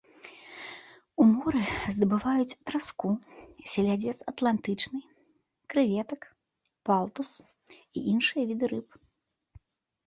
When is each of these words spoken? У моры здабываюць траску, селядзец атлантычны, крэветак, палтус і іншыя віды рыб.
У 1.23 1.25
моры 1.33 1.61
здабываюць 1.97 2.57
траску, 2.71 3.11
селядзец 3.75 4.17
атлантычны, 4.33 4.99
крэветак, 5.75 6.21
палтус 6.91 7.29
і 7.77 7.99
іншыя 8.17 8.43
віды 8.53 8.65
рыб. 8.75 8.89